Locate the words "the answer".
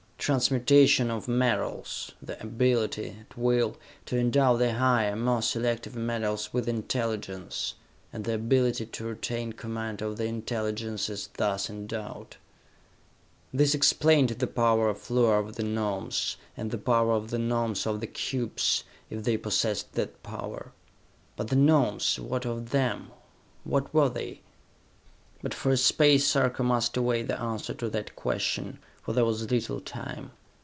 27.27-27.73